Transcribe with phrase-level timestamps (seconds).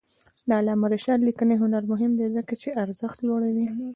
[0.47, 3.67] د علامه رشاد لیکنی هنر مهم دی ځکه چې ارزښت لوړوي.